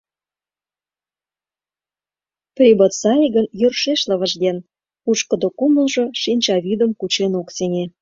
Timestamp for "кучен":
6.99-7.31